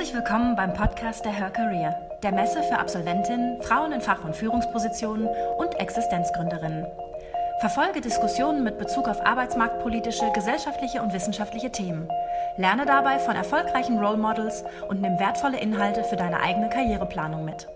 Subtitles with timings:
[0.00, 4.34] Herzlich willkommen beim Podcast der Her Career, der Messe für Absolventinnen, Frauen in Fach- und
[4.34, 6.86] Führungspositionen und Existenzgründerinnen.
[7.60, 12.08] Verfolge Diskussionen mit Bezug auf arbeitsmarktpolitische, gesellschaftliche und wissenschaftliche Themen.
[12.56, 17.68] Lerne dabei von erfolgreichen Role Models und nimm wertvolle Inhalte für deine eigene Karriereplanung mit.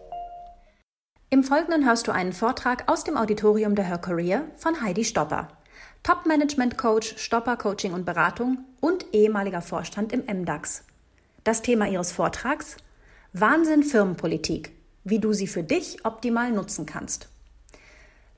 [1.28, 5.48] Im Folgenden hörst du einen Vortrag aus dem Auditorium der Her Career von Heidi Stopper.
[6.04, 10.84] Top-Management-Coach, Stopper-Coaching und Beratung und ehemaliger Vorstand im MDAX.
[11.44, 12.78] Das Thema ihres Vortrags?
[13.34, 14.72] Wahnsinn Firmenpolitik,
[15.04, 17.28] wie du sie für dich optimal nutzen kannst.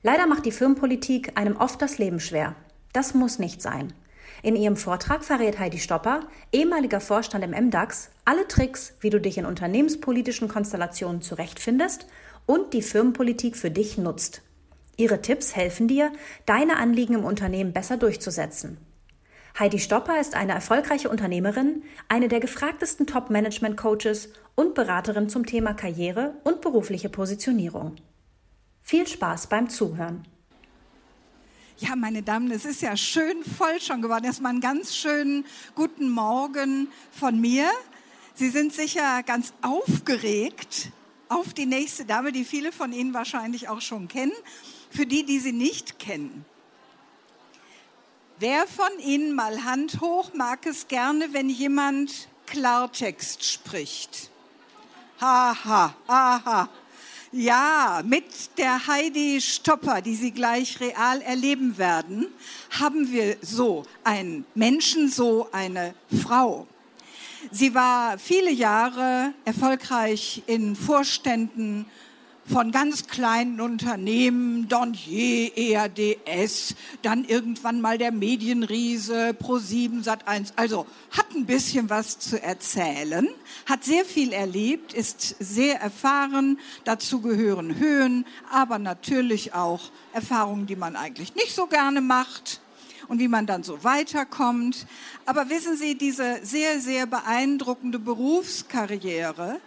[0.03, 2.53] Leider macht die Firmenpolitik einem oft das Leben schwer.
[2.91, 3.93] Das muss nicht sein.
[4.43, 9.37] In ihrem Vortrag verrät Heidi Stopper, ehemaliger Vorstand im MDAX, alle Tricks, wie du dich
[9.37, 12.07] in unternehmenspolitischen Konstellationen zurechtfindest
[12.45, 14.41] und die Firmenpolitik für dich nutzt.
[14.97, 16.11] Ihre Tipps helfen dir,
[16.45, 18.77] deine Anliegen im Unternehmen besser durchzusetzen.
[19.59, 26.35] Heidi Stopper ist eine erfolgreiche Unternehmerin, eine der gefragtesten Top-Management-Coaches und Beraterin zum Thema Karriere
[26.43, 27.95] und berufliche Positionierung.
[28.81, 30.27] Viel Spaß beim Zuhören.
[31.79, 34.25] Ja, meine Damen, es ist ja schön voll schon geworden.
[34.25, 35.43] Erstmal einen ganz schönen
[35.73, 37.67] guten Morgen von mir.
[38.35, 40.91] Sie sind sicher ganz aufgeregt
[41.29, 44.33] auf die nächste Dame, die viele von Ihnen wahrscheinlich auch schon kennen.
[44.91, 46.45] Für die, die sie nicht kennen.
[48.39, 54.29] Wer von Ihnen mal Hand hoch mag es gerne, wenn jemand Klartext spricht?
[55.19, 56.69] Haha, aha.
[57.31, 58.25] Ja, mit
[58.59, 62.27] der Heidi Stopper, die Sie gleich real erleben werden,
[62.79, 66.67] haben wir so einen Menschen, so eine Frau.
[67.51, 71.87] Sie war viele Jahre erfolgreich in Vorständen
[72.47, 80.53] von ganz kleinen Unternehmen, Donnier, ERDS, dann irgendwann mal der Medienriese, Pro7, Sat1.
[80.55, 83.27] Also hat ein bisschen was zu erzählen,
[83.65, 86.59] hat sehr viel erlebt, ist sehr erfahren.
[86.85, 92.61] Dazu gehören Höhen, aber natürlich auch Erfahrungen, die man eigentlich nicht so gerne macht
[93.07, 94.87] und wie man dann so weiterkommt.
[95.25, 99.59] Aber wissen Sie, diese sehr, sehr beeindruckende Berufskarriere,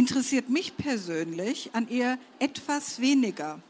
[0.00, 3.60] interessiert mich persönlich an ihr etwas weniger.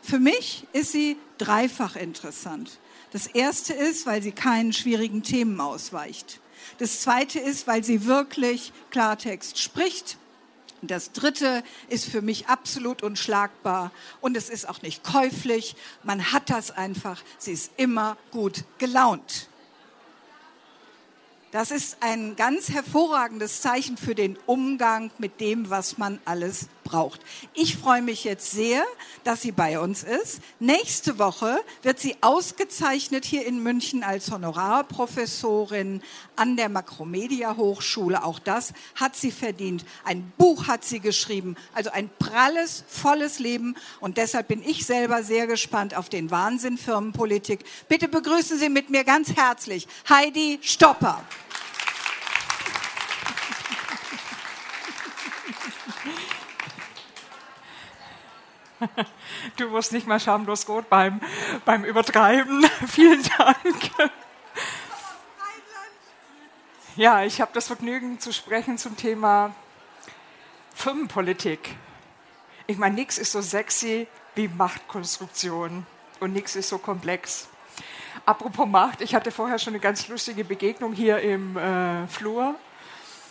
[0.00, 2.78] Für mich ist sie dreifach interessant.
[3.10, 6.38] Das erste ist, weil sie keinen schwierigen Themen ausweicht.
[6.78, 10.18] Das zweite ist, weil sie wirklich Klartext spricht.
[10.82, 13.90] Das dritte ist für mich absolut unschlagbar
[14.20, 15.74] und es ist auch nicht käuflich.
[16.04, 17.20] Man hat das einfach.
[17.38, 19.49] Sie ist immer gut gelaunt.
[21.52, 27.20] Das ist ein ganz hervorragendes Zeichen für den Umgang mit dem, was man alles braucht.
[27.54, 28.84] Ich freue mich jetzt sehr,
[29.24, 30.40] dass sie bei uns ist.
[30.58, 36.02] Nächste Woche wird sie ausgezeichnet hier in München als Honorarprofessorin
[36.36, 38.24] an der Makromedia Hochschule.
[38.24, 39.84] Auch das hat sie verdient.
[40.04, 41.56] Ein Buch hat sie geschrieben.
[41.74, 43.76] Also ein pralles, volles Leben.
[44.00, 47.64] Und deshalb bin ich selber sehr gespannt auf den Wahnsinn Firmenpolitik.
[47.88, 51.22] Bitte begrüßen Sie mit mir ganz herzlich Heidi Stopper.
[59.56, 61.20] Du wirst nicht mal schamlos rot beim,
[61.64, 62.64] beim Übertreiben.
[62.86, 63.90] Vielen Dank.
[66.96, 69.54] Ja, ich habe das Vergnügen zu sprechen zum Thema
[70.74, 71.76] Firmenpolitik.
[72.66, 75.86] Ich meine, nichts ist so sexy wie Machtkonstruktion
[76.20, 77.48] und nichts ist so komplex.
[78.26, 82.56] Apropos Macht, ich hatte vorher schon eine ganz lustige Begegnung hier im äh, Flur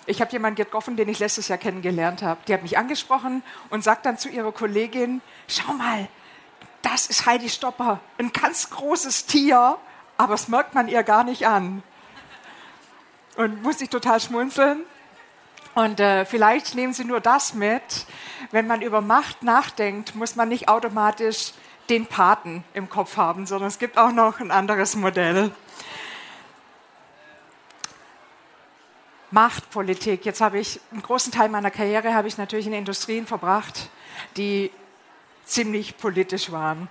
[0.09, 2.39] ich habe jemanden getroffen, den ich letztes Jahr kennengelernt habe.
[2.47, 6.07] Die hat mich angesprochen und sagt dann zu ihrer Kollegin, schau mal,
[6.81, 9.77] das ist Heidi Stopper, ein ganz großes Tier,
[10.17, 11.83] aber das merkt man ihr gar nicht an.
[13.35, 14.83] Und muss ich total schmunzeln.
[15.75, 18.05] Und äh, vielleicht nehmen Sie nur das mit,
[18.51, 21.53] wenn man über Macht nachdenkt, muss man nicht automatisch
[21.89, 25.51] den Paten im Kopf haben, sondern es gibt auch noch ein anderes Modell.
[29.31, 30.25] Machtpolitik.
[30.25, 33.89] Jetzt habe ich einen großen Teil meiner Karriere habe ich natürlich in Industrien verbracht,
[34.37, 34.71] die
[35.49, 36.87] ziemlich politisch waren.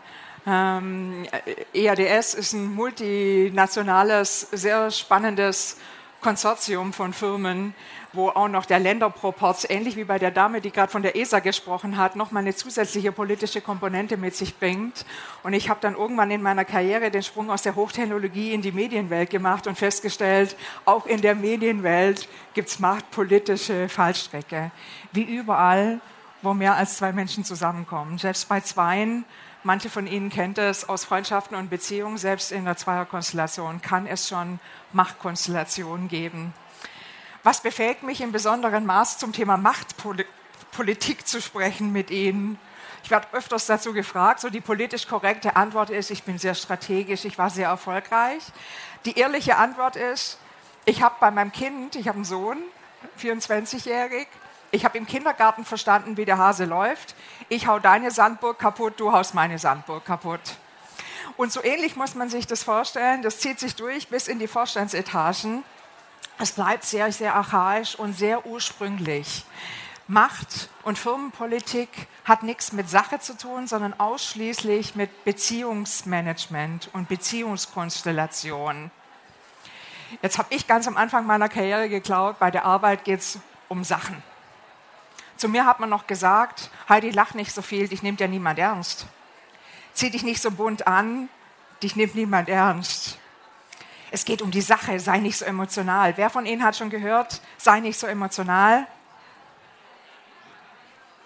[0.46, 1.26] Ähm,
[1.74, 5.76] EADS ist ein multinationales, sehr spannendes
[6.20, 7.74] Konsortium von Firmen,
[8.12, 11.38] wo auch noch der Länderproporz, ähnlich wie bei der Dame, die gerade von der ESA
[11.38, 15.04] gesprochen hat, nochmal eine zusätzliche politische Komponente mit sich bringt.
[15.44, 18.72] Und ich habe dann irgendwann in meiner Karriere den Sprung aus der Hochtechnologie in die
[18.72, 24.72] Medienwelt gemacht und festgestellt, auch in der Medienwelt gibt es machtpolitische Fallstrecke.
[25.12, 26.00] Wie überall,
[26.42, 28.18] wo mehr als zwei Menschen zusammenkommen.
[28.18, 29.24] Selbst bei Zweien
[29.64, 34.28] Manche von Ihnen kennt es aus Freundschaften und Beziehungen, selbst in der Zweierkonstellation kann es
[34.28, 34.60] schon
[34.92, 36.54] Machtkonstellationen geben.
[37.42, 42.58] Was befähigt mich im besonderen Maß zum Thema Machtpolitik zu sprechen mit Ihnen?
[43.02, 44.40] Ich werde öfters dazu gefragt.
[44.40, 48.44] So die politisch korrekte Antwort ist, ich bin sehr strategisch, ich war sehr erfolgreich.
[49.06, 50.38] Die ehrliche Antwort ist,
[50.84, 52.58] ich habe bei meinem Kind, ich habe einen Sohn,
[53.20, 54.28] 24-jährig,
[54.70, 57.14] ich habe im Kindergarten verstanden, wie der Hase läuft.
[57.48, 60.40] Ich hau deine Sandburg kaputt, du haust meine Sandburg kaputt.
[61.36, 63.22] Und so ähnlich muss man sich das vorstellen.
[63.22, 65.64] Das zieht sich durch bis in die Vorstandsetagen.
[66.38, 69.44] Es bleibt sehr, sehr archaisch und sehr ursprünglich.
[70.06, 71.88] Macht und Firmenpolitik
[72.24, 78.90] hat nichts mit Sache zu tun, sondern ausschließlich mit Beziehungsmanagement und Beziehungskonstellation.
[80.22, 83.38] Jetzt habe ich ganz am Anfang meiner Karriere geklaut, bei der Arbeit geht es
[83.68, 84.22] um Sachen.
[85.38, 88.58] Zu mir hat man noch gesagt, Heidi, lach nicht so viel, dich nimmt ja niemand
[88.58, 89.06] ernst.
[89.94, 91.28] Zieh dich nicht so bunt an,
[91.80, 93.18] dich nimmt niemand ernst.
[94.10, 96.16] Es geht um die Sache, sei nicht so emotional.
[96.16, 98.88] Wer von Ihnen hat schon gehört, sei nicht so emotional?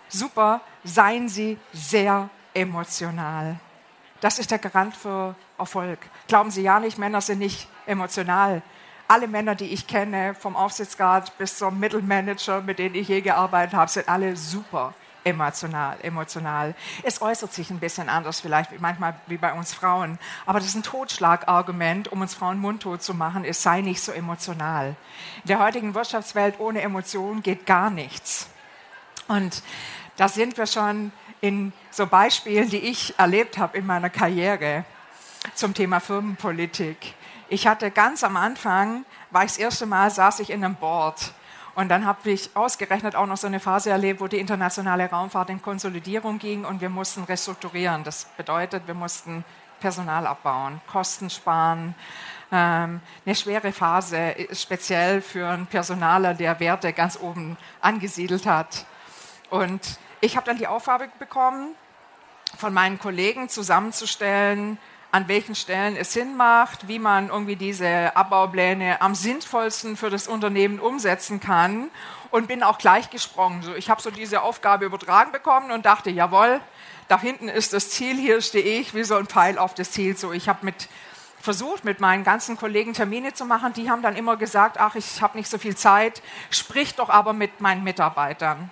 [0.09, 3.59] Super, seien Sie sehr emotional.
[4.21, 5.99] Das ist der Garant für Erfolg.
[6.29, 8.61] Glauben Sie ja nicht, Männer sind nicht emotional.
[9.13, 13.75] Alle Männer, die ich kenne, vom Aufsichtsrat bis zum Mittelmanager, mit denen ich je gearbeitet
[13.75, 16.75] habe, sind alle super emotional, emotional.
[17.03, 20.77] Es äußert sich ein bisschen anders vielleicht manchmal wie bei uns Frauen, aber das ist
[20.77, 24.97] ein Totschlagargument, um uns Frauen mundtot zu machen, es sei nicht so emotional.
[25.43, 28.49] In der heutigen Wirtschaftswelt ohne Emotionen geht gar nichts.
[29.29, 29.63] Und
[30.17, 31.13] da sind wir schon
[31.43, 34.87] in so Beispielen, die ich erlebt habe in meiner Karriere
[35.55, 37.15] zum Thema Firmenpolitik.
[37.53, 41.35] Ich hatte ganz am Anfang, war ich das erste Mal, saß ich in einem Board.
[41.75, 45.51] Und dann habe ich ausgerechnet auch noch so eine Phase erlebt, wo die internationale Raumfahrt
[45.51, 48.05] in Konsolidierung ging und wir mussten restrukturieren.
[48.05, 49.45] Das bedeutet, wir mussten
[49.81, 51.95] Personal abbauen, Kosten sparen.
[52.51, 58.87] Ähm, eine schwere Phase, speziell für einen Personaler, der Werte ganz oben angesiedelt hat.
[59.51, 61.75] Und ich habe dann die Aufgabe bekommen,
[62.57, 64.79] von meinen Kollegen zusammenzustellen,
[65.13, 70.27] an welchen Stellen es Sinn macht, wie man irgendwie diese Abbaupläne am sinnvollsten für das
[70.27, 71.91] Unternehmen umsetzen kann
[72.31, 73.63] und bin auch gleich gesprungen.
[73.63, 76.61] So, ich habe so diese Aufgabe übertragen bekommen und dachte, jawohl,
[77.09, 80.17] da hinten ist das Ziel, hier stehe ich wie so ein Pfeil auf das Ziel.
[80.17, 80.89] So, ich habe mit
[81.43, 83.75] versucht, mit meinen ganzen Kollegen Termine zu machen.
[83.75, 87.35] Die haben dann immer gesagt, ach, ich habe nicht so viel Zeit, sprich doch aber
[87.35, 88.71] mit meinen Mitarbeitern.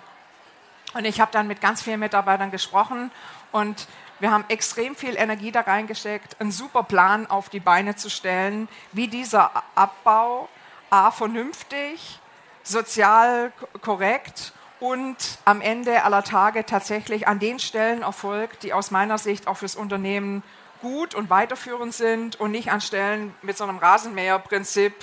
[0.93, 3.11] Und ich habe dann mit ganz vielen Mitarbeitern gesprochen
[3.51, 3.87] und
[4.21, 8.69] wir haben extrem viel Energie da reingesteckt, einen super Plan auf die Beine zu stellen,
[8.91, 10.47] wie dieser Abbau
[10.91, 12.19] a vernünftig,
[12.61, 13.51] sozial
[13.81, 19.47] korrekt und am Ende aller Tage tatsächlich an den Stellen erfolgt, die aus meiner Sicht
[19.47, 20.43] auch fürs Unternehmen
[20.83, 24.93] gut und weiterführend sind und nicht an Stellen mit so einem Rasenmäherprinzip,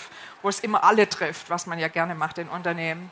[0.43, 3.11] wo es immer alle trifft, was man ja gerne macht in Unternehmen.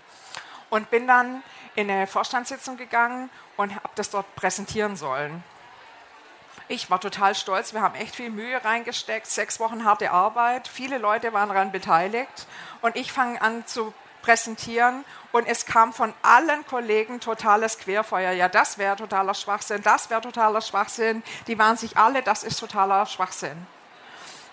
[0.71, 1.43] Und bin dann
[1.75, 5.43] in eine Vorstandssitzung gegangen und habe das dort präsentieren sollen.
[6.69, 7.73] Ich war total stolz.
[7.73, 10.67] Wir haben echt viel Mühe reingesteckt, sechs Wochen harte Arbeit.
[10.67, 12.47] Viele Leute waren daran beteiligt.
[12.83, 18.33] Und ich fange an zu präsentieren und es kam von allen Kollegen totales Querfeuer.
[18.33, 21.23] Ja, das wäre totaler Schwachsinn, das wäre totaler Schwachsinn.
[21.47, 23.57] Die waren sich alle, das ist totaler Schwachsinn.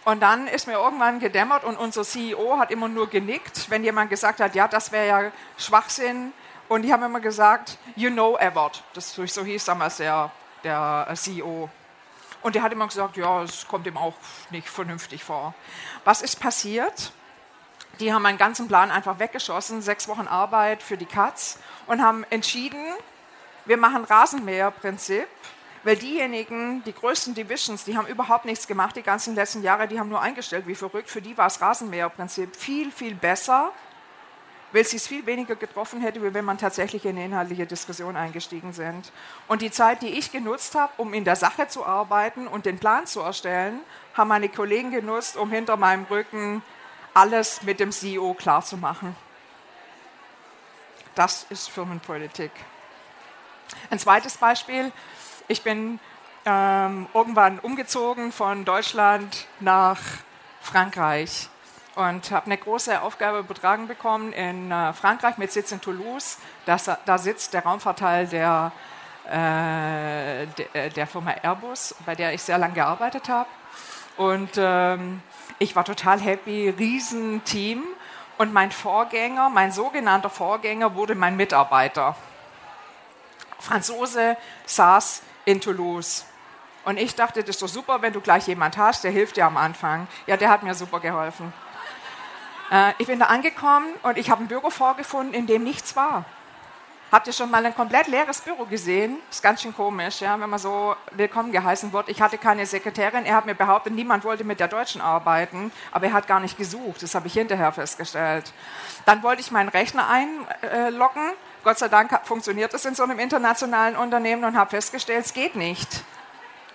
[0.06, 4.11] Und dann ist mir irgendwann gedämmert und unser CEO hat immer nur genickt, wenn jemand
[4.11, 6.33] gesagt hat, ja, das wäre ja Schwachsinn.
[6.69, 8.83] Und die haben immer gesagt, you know Everett.
[8.94, 10.30] Das so hieß damals der,
[10.64, 11.69] der CEO.
[12.44, 14.14] Und der hat immer gesagt, ja, es kommt ihm auch
[14.52, 15.56] nicht vernünftig vor.
[16.04, 17.12] Was ist passiert?
[18.00, 21.57] Die haben meinen ganzen Plan einfach weggeschossen, sechs Wochen Arbeit für die Katz
[21.88, 22.83] und haben entschieden,
[23.66, 25.28] wir machen Rasenmäherprinzip,
[25.83, 30.00] weil diejenigen, die größten Divisions, die haben überhaupt nichts gemacht die ganzen letzten Jahre, die
[30.00, 31.09] haben nur eingestellt wie verrückt.
[31.09, 33.71] Für die war das Rasenmäherprinzip viel, viel besser
[34.73, 38.73] weil es viel weniger getroffen hätte, wie wenn man tatsächlich in eine inhaltliche Diskussion eingestiegen
[38.73, 39.11] sind.
[39.47, 42.80] Und die Zeit, die ich genutzt habe, um in der Sache zu arbeiten und den
[42.80, 43.80] Plan zu erstellen,
[44.15, 46.63] haben meine Kollegen genutzt, um hinter meinem Rücken
[47.13, 49.15] alles mit dem CEO klarzumachen.
[51.13, 52.51] Das ist Firmenpolitik.
[53.92, 54.92] Ein zweites Beispiel.
[55.47, 55.99] Ich bin
[56.45, 59.99] ähm, irgendwann umgezogen von Deutschland nach
[60.61, 61.49] Frankreich
[61.95, 66.38] und habe eine große Aufgabe übertragen bekommen in äh, Frankreich mit Sitz in Toulouse.
[66.66, 68.71] Das, da sitzt der Raumfahrtteil der,
[69.26, 73.50] äh, de, äh, der Firma Airbus, bei der ich sehr lange gearbeitet habe.
[74.18, 75.21] Und ähm,
[75.59, 77.83] ich war total happy, Riesenteam.
[78.38, 82.16] Und mein Vorgänger, mein sogenannter Vorgänger, wurde mein Mitarbeiter.
[83.59, 84.35] Franzose
[84.66, 86.26] saß in Toulouse.
[86.85, 89.45] Und ich dachte, das ist doch super, wenn du gleich jemand hast, der hilft dir
[89.45, 90.07] am Anfang.
[90.26, 91.54] Ja, der hat mir super geholfen.
[92.73, 96.25] Äh, ich bin da angekommen und ich habe ein Büro vorgefunden, in dem nichts war.
[97.11, 99.19] Habt ihr schon mal ein komplett leeres Büro gesehen?
[99.30, 102.09] Ist ganz schön komisch, ja, wenn man so willkommen geheißen wird.
[102.09, 103.25] Ich hatte keine Sekretärin.
[103.25, 106.57] Er hat mir behauptet, niemand wollte mit der Deutschen arbeiten, aber er hat gar nicht
[106.57, 107.03] gesucht.
[107.03, 108.51] Das habe ich hinterher festgestellt.
[109.06, 111.30] Dann wollte ich meinen Rechner einloggen.
[111.63, 115.56] Gott sei Dank funktioniert das in so einem internationalen Unternehmen und habe festgestellt, es geht
[115.56, 116.03] nicht.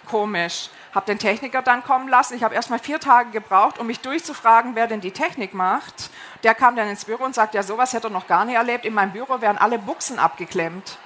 [0.08, 2.34] Komisch habe den Techniker dann kommen lassen.
[2.34, 6.10] Ich habe erst mal vier Tage gebraucht, um mich durchzufragen, wer denn die Technik macht.
[6.42, 8.84] Der kam dann ins Büro und sagt, ja, sowas hätte er noch gar nicht erlebt.
[8.84, 10.98] In meinem Büro werden alle Buchsen abgeklemmt.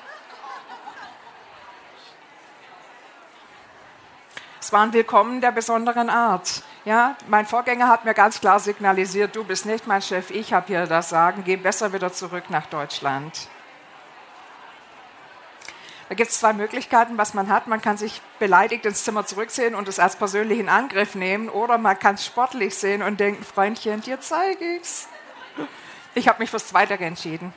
[4.60, 6.62] Es war ein Willkommen der besonderen Art.
[6.84, 10.68] Ja, mein Vorgänger hat mir ganz klar signalisiert, du bist nicht mein Chef, ich habe
[10.68, 13.48] hier das Sagen, geh besser wieder zurück nach Deutschland.
[16.08, 17.66] Da gibt es zwei Möglichkeiten, was man hat.
[17.66, 21.98] Man kann sich beleidigt ins Zimmer zurückziehen und es als persönlichen Angriff nehmen oder man
[21.98, 25.08] kann es sportlich sehen und denken, Freundchen, dir zeige ich's.
[26.14, 27.54] Ich habe mich fürs Zweite entschieden.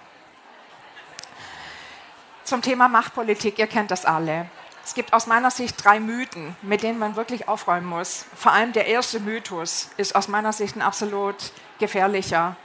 [2.45, 4.49] Zum Thema Machtpolitik, ihr kennt das alle.
[4.85, 8.25] Es gibt aus meiner Sicht drei Mythen, mit denen man wirklich aufräumen muss.
[8.35, 11.35] Vor allem der erste Mythos ist aus meiner Sicht ein absolut
[11.79, 12.55] gefährlicher.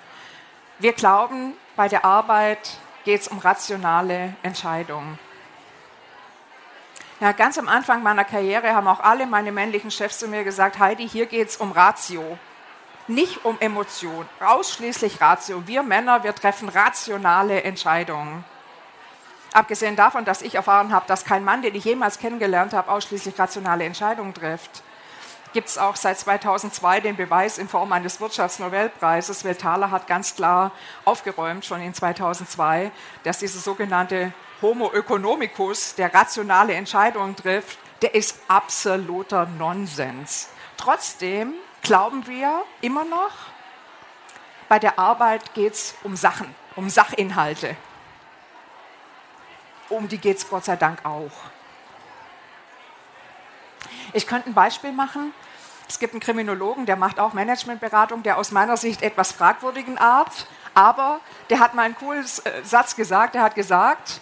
[0.78, 5.18] Wir glauben, bei der Arbeit geht es um rationale Entscheidungen.
[7.20, 10.78] Ja, ganz am Anfang meiner Karriere haben auch alle meine männlichen Chefs zu mir gesagt,
[10.78, 12.38] Heidi, hier geht es um Ratio,
[13.08, 15.66] nicht um Emotion, ausschließlich Ratio.
[15.66, 18.42] Wir Männer, wir treffen rationale Entscheidungen.
[19.52, 23.38] Abgesehen davon, dass ich erfahren habe, dass kein Mann, den ich jemals kennengelernt habe, ausschließlich
[23.38, 24.82] rationale Entscheidungen trifft,
[25.52, 29.44] gibt es auch seit 2002 den Beweis in Form eines Wirtschaftsnobelpreises.
[29.44, 30.72] Welthaler hat ganz klar
[31.04, 32.90] aufgeräumt, schon in 2002,
[33.24, 40.48] dass diese sogenannte Homo economicus, der rationale Entscheidungen trifft, der ist absoluter Nonsens.
[40.76, 43.32] Trotzdem glauben wir immer noch,
[44.68, 47.76] bei der Arbeit geht es um Sachen, um Sachinhalte.
[49.88, 51.32] Um die geht es Gott sei Dank auch.
[54.12, 55.32] Ich könnte ein Beispiel machen.
[55.88, 60.46] Es gibt einen Kriminologen, der macht auch Managementberatung, der aus meiner Sicht etwas fragwürdigen Art,
[60.72, 63.34] aber der hat mal einen coolen äh, Satz gesagt.
[63.34, 64.20] Der hat gesagt,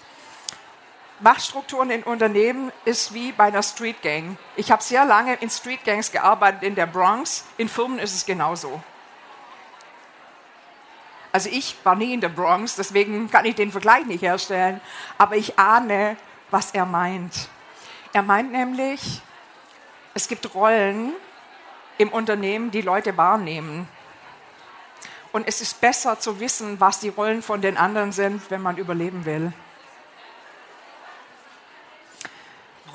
[1.20, 4.38] Machtstrukturen in Unternehmen ist wie bei einer Street Gang.
[4.54, 7.44] Ich habe sehr lange in Street Gangs gearbeitet in der Bronx.
[7.56, 8.80] In Firmen ist es genauso.
[11.32, 14.80] Also ich war nie in der Bronx, deswegen kann ich den Vergleich nicht herstellen.
[15.18, 16.16] Aber ich ahne,
[16.50, 17.48] was er meint.
[18.12, 19.20] Er meint nämlich,
[20.14, 21.12] es gibt Rollen
[21.98, 23.88] im Unternehmen, die Leute wahrnehmen.
[25.32, 28.78] Und es ist besser zu wissen, was die Rollen von den anderen sind, wenn man
[28.78, 29.52] überleben will.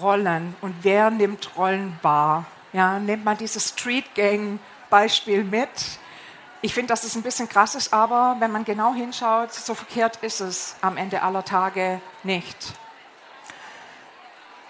[0.01, 2.45] Rollen und wer nimmt Rollen wahr?
[2.71, 4.59] Ja, nimmt man dieses Street Gang
[4.89, 5.69] Beispiel mit?
[6.61, 10.17] Ich finde, dass es ein bisschen krass ist, aber wenn man genau hinschaut, so verkehrt
[10.21, 12.73] ist es am Ende aller Tage nicht.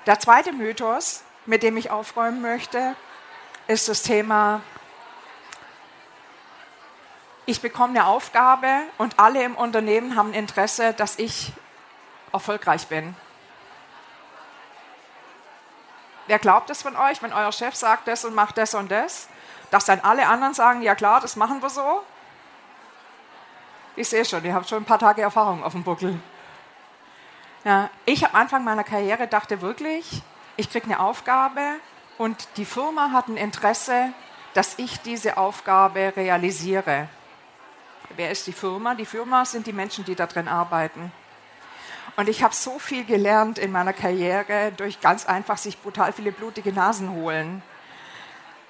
[0.05, 2.95] Der zweite Mythos, mit dem ich aufräumen möchte,
[3.67, 4.61] ist das Thema,
[7.45, 11.51] ich bekomme eine Aufgabe und alle im Unternehmen haben Interesse, dass ich
[12.31, 13.15] erfolgreich bin.
[16.27, 19.27] Wer glaubt es von euch, wenn euer Chef sagt das und macht das und das,
[19.71, 22.03] dass dann alle anderen sagen, ja klar, das machen wir so?
[23.95, 26.19] Ich sehe schon, ihr habt schon ein paar Tage Erfahrung auf dem Buckel.
[27.63, 30.21] Ja, ich am Anfang meiner Karriere dachte wirklich,
[30.57, 31.61] ich kriege eine Aufgabe
[32.17, 34.13] und die Firma hat ein Interesse,
[34.53, 37.07] dass ich diese Aufgabe realisiere.
[38.15, 38.95] Wer ist die Firma?
[38.95, 41.11] Die Firma sind die Menschen, die da drin arbeiten.
[42.15, 46.31] Und ich habe so viel gelernt in meiner Karriere durch ganz einfach sich brutal viele
[46.31, 47.63] blutige Nasen holen,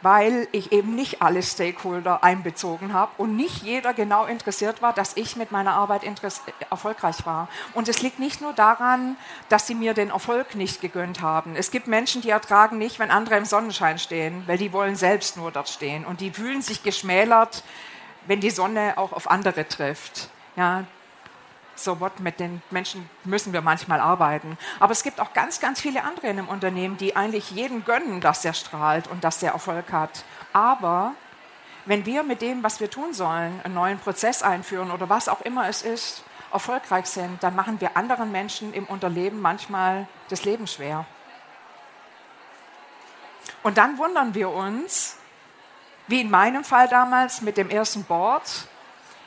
[0.02, 5.18] weil ich eben nicht alle Stakeholder einbezogen habe und nicht jeder genau interessiert war, dass
[5.18, 6.04] ich mit meiner Arbeit
[6.70, 7.50] erfolgreich war.
[7.74, 9.18] Und es liegt nicht nur daran,
[9.50, 11.56] dass sie mir den Erfolg nicht gegönnt haben.
[11.56, 15.36] Es gibt Menschen, die ertragen nicht, wenn andere im Sonnenschein stehen, weil die wollen selbst
[15.36, 17.64] nur dort stehen und die fühlen sich geschmälert,
[18.26, 20.30] wenn die Sonne auch auf andere trifft.
[20.56, 20.86] Ja,
[21.76, 24.58] so what, mit den Menschen müssen wir manchmal arbeiten.
[24.80, 28.22] Aber es gibt auch ganz, ganz viele andere in einem Unternehmen, die eigentlich jeden gönnen,
[28.22, 30.24] dass er strahlt und dass er Erfolg hat.
[30.52, 31.14] Aber
[31.86, 35.42] wenn wir mit dem, was wir tun sollen, einen neuen Prozess einführen oder was auch
[35.42, 40.68] immer es ist, erfolgreich sind, dann machen wir anderen Menschen im Unterleben manchmal das Leben
[40.68, 41.06] schwer.
[43.64, 45.18] Und dann wundern wir uns,
[46.08, 48.68] wie in meinem Fall damals mit dem ersten Board,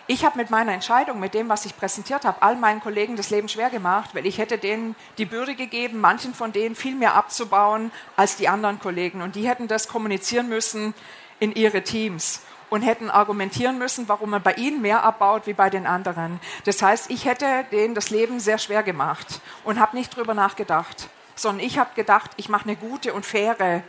[0.08, 3.30] ich habe mit meiner Entscheidung, mit dem, was ich präsentiert habe, all meinen Kollegen das
[3.30, 7.14] Leben schwer gemacht, weil ich hätte denen die Bürde gegeben, manchen von denen viel mehr
[7.14, 9.22] abzubauen als die anderen Kollegen.
[9.22, 10.94] Und die hätten das kommunizieren müssen
[11.40, 12.42] in ihre Teams.
[12.68, 16.40] und hätten argumentieren müssen, warum man bei ihnen mehr abbaut wie bei den anderen.
[16.64, 21.08] Das heißt, ich hätte denen das Leben sehr schwer gemacht und habe nicht drüber nachgedacht,
[21.36, 23.82] sondern ich habe gedacht, ich mache eine gute und faire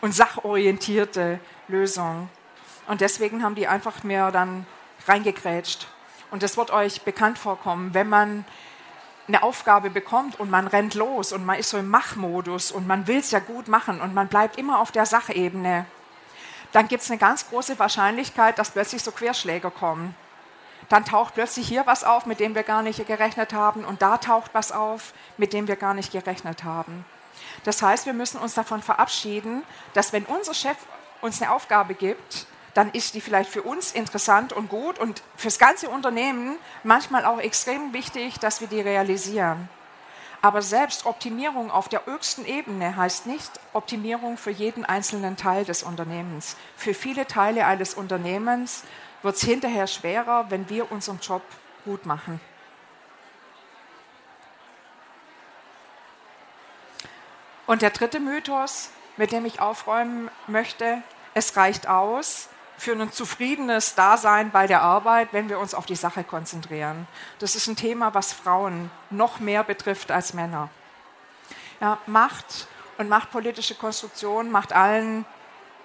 [0.00, 2.28] und sachorientierte Lösung.
[2.86, 4.66] Und deswegen haben die einfach mehr dann
[5.06, 5.86] reingekrätscht.
[6.30, 8.44] Und das wird euch bekannt vorkommen, wenn man
[9.26, 13.06] eine Aufgabe bekommt und man rennt los und man ist so im Machmodus und man
[13.06, 15.86] will es ja gut machen und man bleibt immer auf der Sachebene,
[16.72, 20.14] dann gibt es eine ganz große Wahrscheinlichkeit, dass plötzlich so Querschläger kommen.
[20.88, 24.18] Dann taucht plötzlich hier was auf, mit dem wir gar nicht gerechnet haben und da
[24.18, 27.04] taucht was auf, mit dem wir gar nicht gerechnet haben.
[27.62, 29.62] Das heißt, wir müssen uns davon verabschieden,
[29.94, 30.76] dass wenn unser Chef
[31.20, 35.58] uns eine Aufgabe gibt, dann ist die vielleicht für uns interessant und gut und fürs
[35.58, 39.68] ganze Unternehmen manchmal auch extrem wichtig, dass wir die realisieren.
[40.42, 45.82] Aber selbst Optimierung auf der höchsten Ebene heißt nicht Optimierung für jeden einzelnen Teil des
[45.82, 46.56] Unternehmens.
[46.76, 48.82] Für viele Teile eines Unternehmens
[49.22, 51.40] wird es hinterher schwerer, wenn wir unseren Job
[51.86, 52.40] gut machen.
[57.66, 61.02] Und der dritte Mythos, mit dem ich aufräumen möchte,
[61.32, 65.96] es reicht aus, für ein zufriedenes Dasein bei der Arbeit, wenn wir uns auf die
[65.96, 67.06] Sache konzentrieren.
[67.38, 70.70] Das ist ein Thema, was Frauen noch mehr betrifft als Männer.
[71.80, 72.66] Ja, Macht
[72.98, 75.24] und machtpolitische Konstruktion macht allen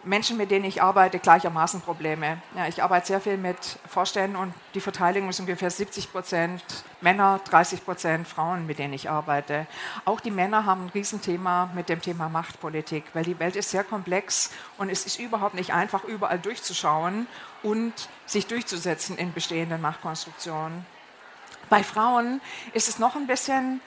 [0.03, 2.41] Menschen, mit denen ich arbeite, gleichermaßen Probleme.
[2.55, 6.63] Ja, ich arbeite sehr viel mit Vorständen und die Verteilung ist ungefähr 70 Prozent
[7.01, 9.67] Männer, 30 Prozent Frauen, mit denen ich arbeite.
[10.05, 13.83] Auch die Männer haben ein Riesenthema mit dem Thema Machtpolitik, weil die Welt ist sehr
[13.83, 17.27] komplex und es ist überhaupt nicht einfach, überall durchzuschauen
[17.61, 17.93] und
[18.25, 20.85] sich durchzusetzen in bestehenden Machtkonstruktionen.
[21.69, 22.41] Bei Frauen
[22.73, 23.81] ist es noch ein bisschen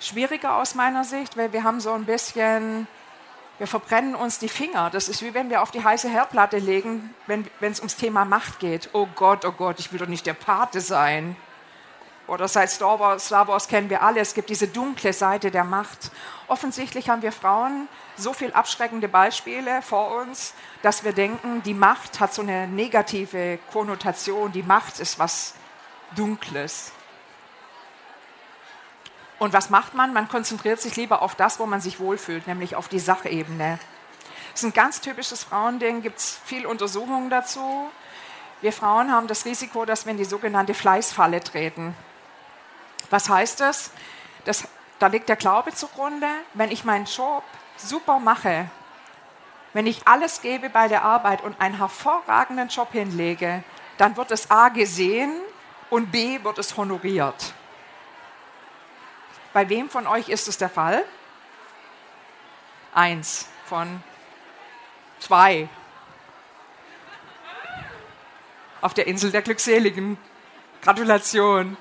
[0.00, 2.86] schwieriger aus meiner Sicht, weil wir haben so ein bisschen
[3.58, 4.90] wir verbrennen uns die Finger.
[4.90, 8.58] Das ist wie wenn wir auf die heiße Herdplatte legen, wenn es ums Thema Macht
[8.58, 8.90] geht.
[8.92, 11.36] Oh Gott, oh Gott, ich will doch nicht der Pate sein.
[12.26, 15.62] Oder seit Star Wars, Star Wars kennen wir alle, es gibt diese dunkle Seite der
[15.62, 16.10] Macht.
[16.48, 20.52] Offensichtlich haben wir Frauen so viele abschreckende Beispiele vor uns,
[20.82, 25.54] dass wir denken, die Macht hat so eine negative Konnotation, die Macht ist was
[26.16, 26.92] Dunkles.
[29.38, 30.12] Und was macht man?
[30.12, 33.78] Man konzentriert sich lieber auf das, wo man sich wohlfühlt, nämlich auf die Sachebene.
[34.52, 37.90] Das ist ein ganz typisches Frauending, gibt es viel Untersuchungen dazu.
[38.62, 41.94] Wir Frauen haben das Risiko, dass wir in die sogenannte Fleißfalle treten.
[43.10, 43.90] Was heißt das?
[44.46, 44.66] das
[44.98, 47.42] da liegt der Glaube zugrunde, wenn ich meinen Job
[47.76, 48.70] super mache,
[49.74, 53.62] wenn ich alles gebe bei der Arbeit und einen hervorragenden Job hinlege,
[53.98, 55.32] dann wird es A gesehen
[55.90, 57.52] und B wird es honoriert.
[59.56, 61.02] Bei wem von euch ist es der Fall?
[62.92, 64.02] Eins von
[65.18, 65.66] zwei.
[68.82, 70.18] Auf der Insel der Glückseligen.
[70.82, 71.78] Gratulation.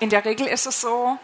[0.00, 1.18] In der Regel ist es so,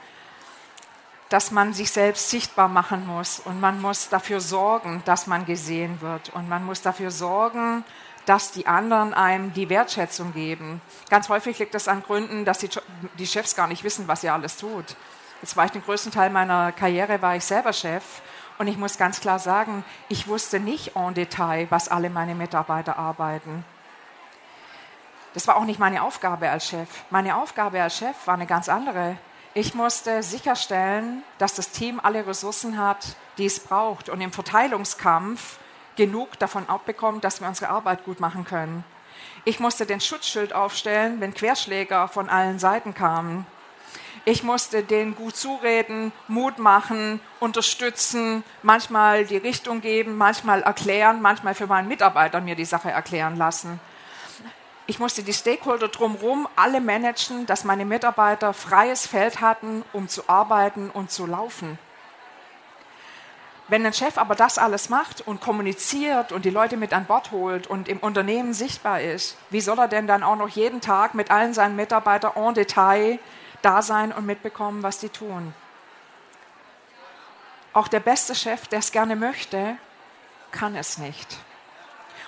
[1.28, 6.00] dass man sich selbst sichtbar machen muss und man muss dafür sorgen, dass man gesehen
[6.00, 7.84] wird und man muss dafür sorgen,
[8.24, 10.80] dass die anderen einem die Wertschätzung geben.
[11.10, 12.64] Ganz häufig liegt das an Gründen, dass
[13.18, 14.96] die, Chefs gar nicht wissen, was ihr alles tut.
[15.42, 18.04] Jetzt war ich den größten Teil meiner Karriere, war ich selber Chef.
[18.58, 22.98] Und ich muss ganz klar sagen, ich wusste nicht en Detail, was alle meine Mitarbeiter
[22.98, 23.64] arbeiten.
[25.32, 26.88] Das war auch nicht meine Aufgabe als Chef.
[27.08, 29.16] Meine Aufgabe als Chef war eine ganz andere.
[29.54, 35.58] Ich musste sicherstellen, dass das Team alle Ressourcen hat, die es braucht und im Verteilungskampf
[35.96, 38.84] genug davon abbekommt, dass wir unsere Arbeit gut machen können.
[39.44, 43.46] Ich musste den Schutzschild aufstellen, wenn Querschläger von allen Seiten kamen.
[44.24, 51.54] Ich musste denen gut zureden, Mut machen, unterstützen, manchmal die Richtung geben, manchmal erklären, manchmal
[51.54, 53.80] für meinen Mitarbeiter mir die Sache erklären lassen.
[54.86, 60.28] Ich musste die Stakeholder drumherum alle managen, dass meine Mitarbeiter freies Feld hatten, um zu
[60.28, 61.78] arbeiten und zu laufen.
[63.68, 67.30] Wenn ein Chef aber das alles macht und kommuniziert und die Leute mit an Bord
[67.30, 71.14] holt und im Unternehmen sichtbar ist, wie soll er denn dann auch noch jeden Tag
[71.14, 73.20] mit allen seinen Mitarbeitern en Detail
[73.62, 75.54] da sein und mitbekommen, was die tun.
[77.72, 79.76] Auch der beste Chef, der es gerne möchte,
[80.50, 81.38] kann es nicht.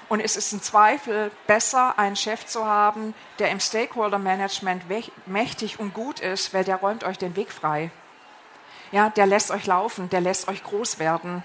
[0.08, 4.84] Und es ist im Zweifel besser, einen Chef zu haben, der im Stakeholder-Management
[5.26, 7.90] mächtig und gut ist, weil der räumt euch den Weg frei.
[8.90, 11.42] Ja, der lässt euch laufen, der lässt euch groß werden.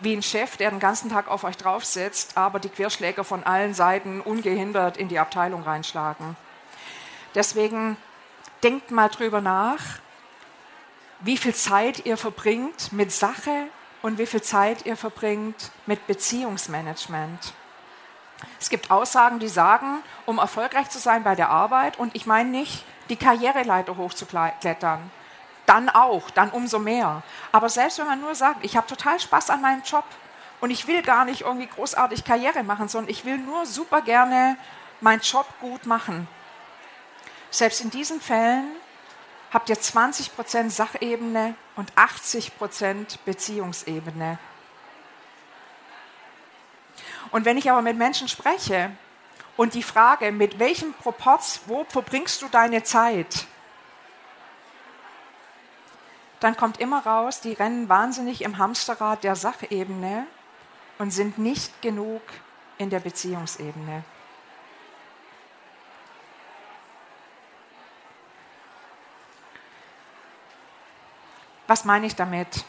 [0.00, 3.44] Wie ein Chef, der den ganzen Tag auf euch drauf sitzt, aber die Querschläger von
[3.44, 6.36] allen Seiten ungehindert in die Abteilung reinschlagen.
[7.34, 7.98] Deswegen
[8.66, 9.78] denkt mal drüber nach,
[11.20, 13.68] wie viel Zeit ihr verbringt mit Sache
[14.02, 17.54] und wie viel Zeit ihr verbringt mit Beziehungsmanagement.
[18.58, 22.50] Es gibt Aussagen, die sagen, um erfolgreich zu sein bei der Arbeit, und ich meine
[22.50, 25.12] nicht, die Karriereleiter hochzuklettern,
[25.66, 27.22] dann auch, dann umso mehr.
[27.52, 30.04] Aber selbst wenn man nur sagt, ich habe total Spaß an meinem Job
[30.60, 34.58] und ich will gar nicht irgendwie großartig Karriere machen, sondern ich will nur super gerne
[35.00, 36.26] meinen Job gut machen.
[37.56, 38.70] Selbst in diesen Fällen
[39.50, 42.52] habt ihr 20% Sachebene und 80
[43.24, 44.38] Beziehungsebene.
[47.30, 48.90] Und wenn ich aber mit Menschen spreche
[49.56, 53.46] und die Frage, mit welchem Proporz, wo verbringst du deine Zeit,
[56.40, 60.26] dann kommt immer raus, die rennen wahnsinnig im Hamsterrad der Sachebene
[60.98, 62.20] und sind nicht genug
[62.76, 64.04] in der Beziehungsebene.
[71.66, 72.64] Was meine ich damit?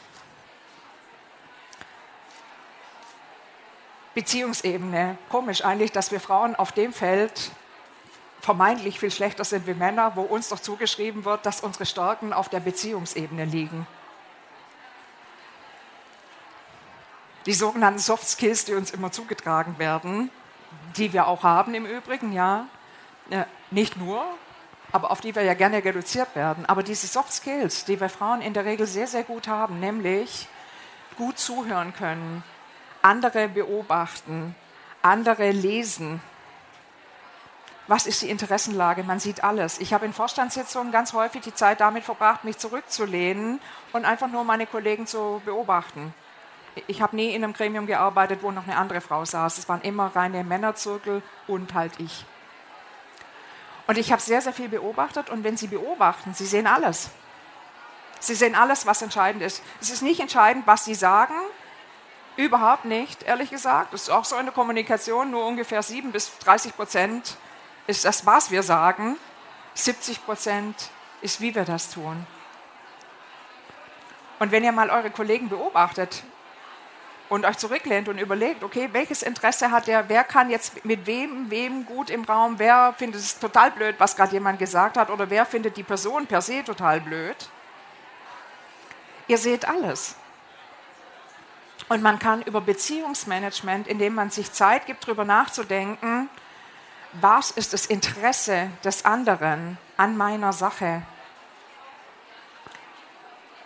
[4.16, 5.18] Beziehungsebene.
[5.30, 7.52] Komisch eigentlich, dass wir Frauen auf dem Feld
[8.42, 12.50] vermeintlich viel schlechter sind wie Männer, wo uns doch zugeschrieben wird, dass unsere Stärken auf
[12.50, 13.86] der Beziehungsebene liegen.
[17.46, 20.32] Die sogenannten Soft Skills, die uns immer zugetragen werden,
[20.98, 22.66] die wir auch haben im Übrigen, ja,
[23.70, 24.26] nicht nur,
[24.98, 26.66] aber auf die wir ja gerne reduziert werden.
[26.66, 30.48] Aber diese Soft Skills, die wir Frauen in der Regel sehr, sehr gut haben, nämlich
[31.18, 32.44] gut zuhören können,
[33.04, 34.56] andere beobachten,
[35.04, 36.20] andere lesen.
[37.86, 39.04] Was ist die Interessenlage?
[39.04, 39.80] Man sieht alles.
[39.80, 43.62] Ich habe in Vorstandssitzungen ganz häufig die Zeit damit verbracht, mich zurückzulehnen
[43.94, 46.12] und einfach nur meine Kollegen zu beobachten.
[46.88, 49.60] Ich habe nie in einem Gremium gearbeitet, wo noch eine andere Frau saß.
[49.60, 52.26] Es waren immer reine Männerzirkel und halt ich.
[53.88, 57.10] Und ich habe sehr, sehr viel beobachtet und wenn Sie beobachten, Sie sehen alles.
[58.20, 59.64] Sie sehen alles, was entscheidend ist.
[59.80, 61.34] Es ist nicht entscheidend, was Sie sagen,
[62.36, 63.94] überhaupt nicht, ehrlich gesagt.
[63.94, 67.38] Das ist auch so eine Kommunikation, nur ungefähr 7 bis 30 Prozent
[67.88, 69.18] ist das, was wir sagen.
[69.74, 70.90] 70 Prozent
[71.22, 72.28] ist, wie wir das tun.
[74.40, 76.24] Und wenn ihr mal eure Kollegen beobachtet,
[77.30, 81.50] und euch zurücklehnt und überlegt, okay, welches Interesse hat der, wer kann jetzt mit wem,
[81.50, 85.30] wem gut im Raum, wer findet es total blöd, was gerade jemand gesagt hat, oder
[85.30, 87.50] wer findet die Person per se total blöd.
[89.28, 90.16] Ihr seht alles.
[91.90, 96.30] Und man kann über Beziehungsmanagement, indem man sich Zeit gibt, darüber nachzudenken,
[97.14, 101.02] was ist das Interesse des anderen an meiner Sache,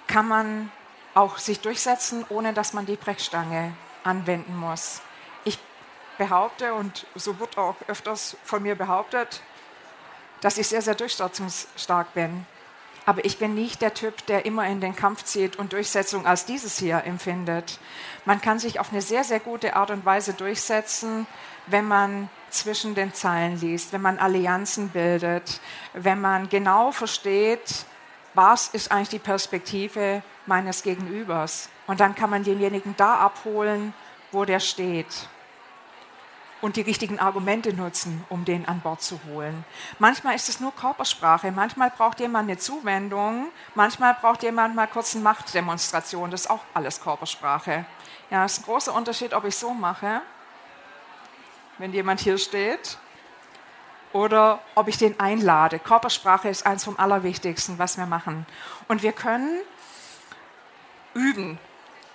[0.07, 0.71] kann man
[1.13, 5.01] auch sich durchsetzen, ohne dass man die Brechstange anwenden muss.
[5.43, 5.59] Ich
[6.17, 9.41] behaupte, und so wird auch öfters von mir behauptet,
[10.41, 12.45] dass ich sehr, sehr durchsetzungsstark bin.
[13.05, 16.45] Aber ich bin nicht der Typ, der immer in den Kampf zieht und Durchsetzung als
[16.45, 17.79] dieses hier empfindet.
[18.25, 21.25] Man kann sich auf eine sehr, sehr gute Art und Weise durchsetzen,
[21.65, 25.61] wenn man zwischen den Zeilen liest, wenn man Allianzen bildet,
[25.93, 27.85] wenn man genau versteht,
[28.33, 31.69] was ist eigentlich die Perspektive meines Gegenübers.
[31.87, 33.93] Und dann kann man denjenigen da abholen,
[34.31, 35.27] wo der steht.
[36.61, 39.65] Und die richtigen Argumente nutzen, um den an Bord zu holen.
[39.97, 45.15] Manchmal ist es nur Körpersprache, manchmal braucht jemand eine Zuwendung, manchmal braucht jemand mal kurz
[45.15, 46.29] eine Machtdemonstration.
[46.29, 47.85] Das ist auch alles Körpersprache.
[48.29, 50.21] Ja, es ist ein großer Unterschied, ob ich so mache,
[51.79, 52.99] wenn jemand hier steht,
[54.13, 55.79] oder ob ich den einlade.
[55.79, 58.45] Körpersprache ist eins vom Allerwichtigsten, was wir machen.
[58.87, 59.59] Und wir können
[61.13, 61.59] üben,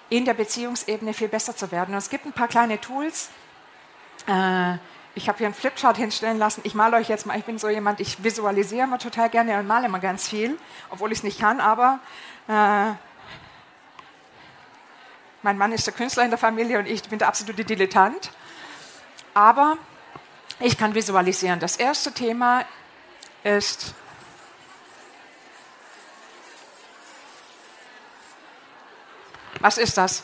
[0.09, 1.93] in der Beziehungsebene viel besser zu werden.
[1.93, 3.31] Und es gibt ein paar kleine Tools.
[4.27, 4.77] Äh,
[5.15, 6.61] ich habe hier einen Flipchart hinstellen lassen.
[6.65, 9.67] Ich male euch jetzt mal, ich bin so jemand, ich visualisiere immer total gerne und
[9.67, 10.59] male immer ganz viel,
[10.91, 12.01] obwohl ich es nicht kann, aber
[12.49, 12.93] äh,
[15.43, 18.31] mein Mann ist der Künstler in der Familie und ich bin der absolute Dilettant.
[19.33, 19.79] Aber
[20.61, 21.61] ich kann visualisieren.
[21.61, 22.65] Das erste Thema
[23.45, 23.95] ist
[29.67, 30.23] Was ist das?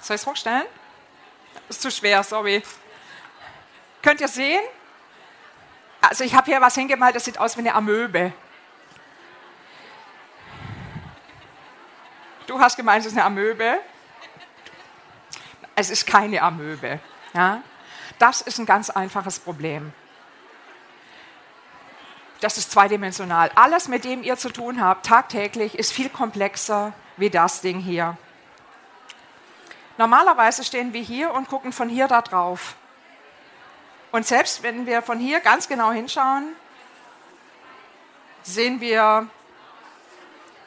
[0.00, 0.66] Soll ich es hochstellen?
[1.68, 2.62] Ist zu schwer, sorry.
[4.00, 4.62] Könnt ihr sehen?
[6.00, 8.32] Also ich habe hier was hingemalt, das sieht aus wie eine Amöbe.
[12.46, 13.78] Du hast gemeint, es ist eine Amöbe.
[15.74, 17.00] Es ist keine Amöbe.
[17.34, 17.62] Ja?
[18.18, 19.92] Das ist ein ganz einfaches Problem.
[22.40, 23.50] Das ist zweidimensional.
[23.54, 28.16] Alles, mit dem ihr zu tun habt, tagtäglich, ist viel komplexer wie das Ding hier.
[29.98, 32.76] Normalerweise stehen wir hier und gucken von hier da drauf.
[34.12, 36.54] Und selbst wenn wir von hier ganz genau hinschauen,
[38.42, 39.28] sehen wir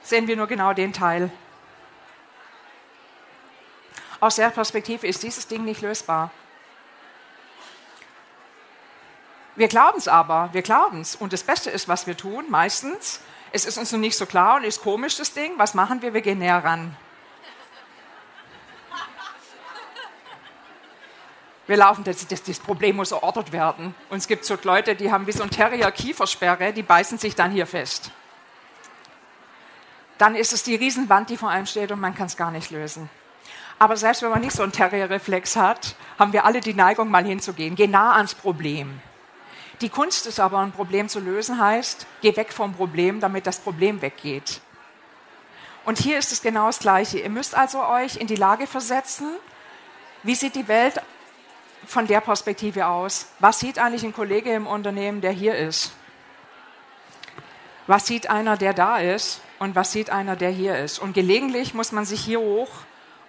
[0.02, 1.32] sehen wir nur genau den Teil.
[4.20, 6.32] Aus der Perspektive ist dieses Ding nicht lösbar.
[9.56, 11.16] Wir glauben es aber, wir glauben es.
[11.16, 13.20] Und das Beste ist, was wir tun, meistens,
[13.52, 15.54] es ist uns noch nicht so klar und ist komisch, das Ding.
[15.58, 16.14] Was machen wir?
[16.14, 16.96] Wir gehen näher ran.
[21.68, 23.94] Wir laufen, das, das, das Problem muss erörtert werden.
[24.10, 27.36] Und es gibt so Leute, die haben wie so ein Terrier Kiefersperre, die beißen sich
[27.36, 28.12] dann hier fest.
[30.18, 32.72] Dann ist es die Riesenwand, die vor einem steht und man kann es gar nicht
[32.72, 33.10] lösen.
[33.80, 37.24] Aber selbst wenn man nicht so einen Terrierreflex hat, haben wir alle die Neigung, mal
[37.24, 37.76] hinzugehen.
[37.76, 39.02] Geh nah ans Problem.
[39.80, 43.60] Die Kunst ist aber, ein Problem zu lösen, heißt, geh weg vom Problem, damit das
[43.60, 44.60] Problem weggeht.
[45.86, 47.20] Und hier ist es genau das Gleiche.
[47.20, 49.30] Ihr müsst also euch in die Lage versetzen,
[50.24, 51.02] wie sieht die Welt
[51.88, 53.28] von der Perspektive aus?
[53.40, 55.94] Was sieht eigentlich ein Kollege im Unternehmen, der hier ist?
[57.88, 59.40] Was sieht einer, der da ist?
[59.58, 61.00] Und was sieht einer, der hier ist?
[61.00, 62.70] Und gelegentlich muss man sich hier hoch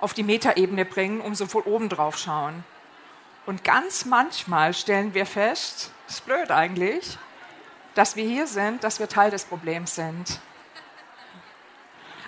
[0.00, 2.64] auf die Metaebene bringen, um so von oben drauf schauen.
[3.46, 7.18] Und ganz manchmal stellen wir fest, ist blöd eigentlich,
[7.94, 10.40] dass wir hier sind, dass wir Teil des Problems sind.